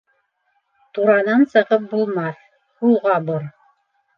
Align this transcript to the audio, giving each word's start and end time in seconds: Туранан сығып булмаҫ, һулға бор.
Туранан 0.97 1.45
сығып 1.51 1.85
булмаҫ, 1.93 2.41
һулға 2.83 3.21
бор. 3.29 3.47